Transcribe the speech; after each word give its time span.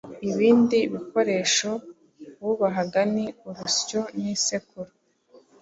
Ibindi 0.29 0.77
bikoresho 0.93 1.69
bubahaga 2.41 3.01
ni 3.13 3.25
urusyo 3.49 3.99
n’isekuru. 4.19 4.91